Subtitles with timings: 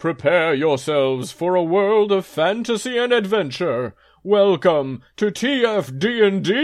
[0.00, 3.94] Prepare yourselves for a world of fantasy and adventure.
[4.24, 6.56] Welcome to TFD&D!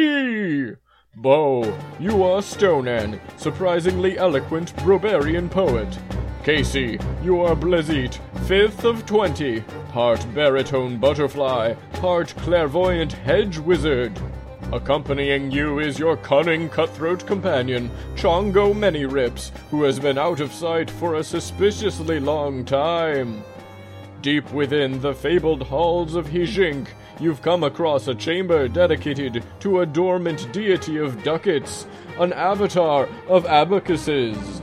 [1.17, 5.99] Bo, you are Stonan, surprisingly eloquent Brobarian poet.
[6.45, 9.61] Casey, you are Blazit, fifth of twenty,
[9.91, 14.19] part baritone butterfly, part clairvoyant hedge wizard.
[14.73, 20.53] Accompanying you is your cunning cutthroat companion, Chongo Many Rips, who has been out of
[20.53, 23.45] sight for a suspiciously long time.
[24.23, 26.89] Deep within the fabled halls of Hijink,
[27.21, 31.87] you've come across a chamber dedicated to a dormant deity of ducats,
[32.19, 34.61] an avatar of abacuses.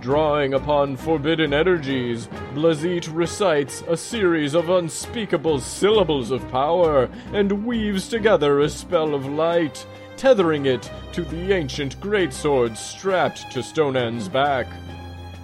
[0.00, 8.08] Drawing upon forbidden energies, Blazit recites a series of unspeakable syllables of power and weaves
[8.08, 9.84] together a spell of light,
[10.16, 14.66] tethering it to the ancient greatsword strapped to Stonan's back.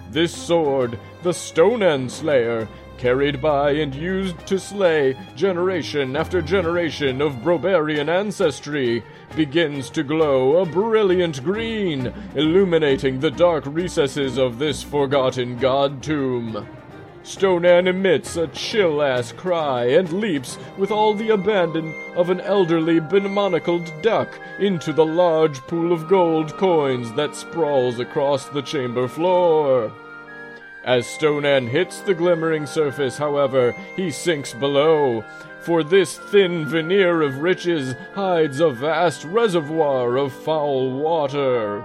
[0.09, 7.41] This sword, the Stonan Slayer, carried by and used to slay generation after generation of
[7.43, 9.03] Brobarian ancestry,
[9.35, 16.67] begins to glow a brilliant green, illuminating the dark recesses of this forgotten god tomb.
[17.27, 23.01] Stonan emits a chill ass cry and leaps with all the abandon of an elderly
[23.01, 29.91] bemonocled duck into the large pool of gold coins that sprawls across the chamber floor.
[30.87, 35.21] As Stonan hits the glimmering surface, however, he sinks below,
[35.59, 41.83] for this thin veneer of riches hides a vast reservoir of foul water.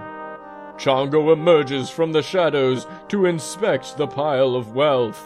[0.77, 5.21] Chongo emerges from the shadows to inspect the pile of wealth.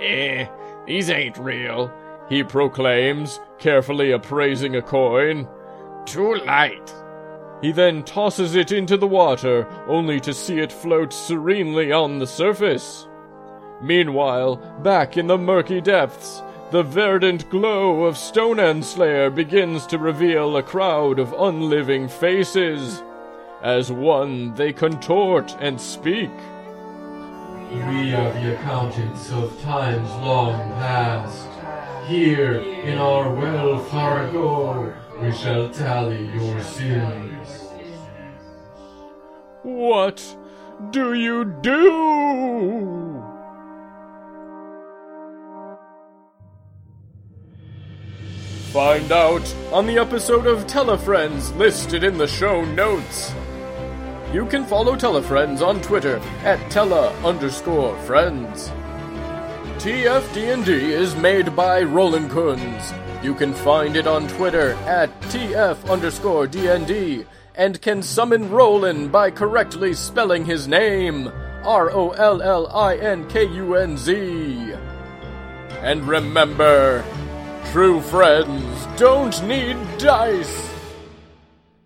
[0.00, 0.48] Eh,
[0.84, 1.92] these ain't real.
[2.28, 5.46] He proclaims, carefully appraising a coin.
[6.04, 6.92] Too light.
[7.60, 12.26] He then tosses it into the water, only to see it float serenely on the
[12.26, 13.08] surface.
[13.82, 20.56] Meanwhile, back in the murky depths, the verdant glow of Stonan Slayer begins to reveal
[20.56, 23.02] a crowd of unliving faces.
[23.62, 26.30] As one, they contort and speak.
[27.70, 31.48] We are the accountants of times long past.
[32.06, 37.64] Here, in our well Fargo, we shall tally your sins.
[39.62, 40.36] What
[40.90, 43.24] do you do?
[48.72, 53.32] Find out on the episode of Telefriends listed in the show notes.
[54.32, 58.70] You can follow Telefriends on Twitter at Tele underscore friends.
[59.78, 63.07] TFD&D is made by Rollin Kunz.
[63.22, 69.32] You can find it on Twitter at TF underscore DND and can summon Rollin by
[69.32, 71.26] correctly spelling his name
[71.64, 74.72] R O L L I N K U N Z.
[75.82, 77.04] And remember,
[77.72, 80.77] true friends don't need dice.